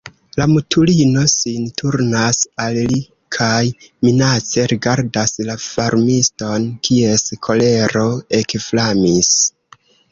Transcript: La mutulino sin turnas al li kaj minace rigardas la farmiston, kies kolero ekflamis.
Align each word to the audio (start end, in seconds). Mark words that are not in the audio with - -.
La 0.39 0.45
mutulino 0.51 1.25
sin 1.33 1.67
turnas 1.81 2.39
al 2.65 2.79
li 2.93 2.97
kaj 3.37 3.61
minace 4.07 4.67
rigardas 4.73 5.37
la 5.51 5.61
farmiston, 5.69 6.67
kies 6.91 7.29
kolero 7.51 8.09
ekflamis. 8.43 9.35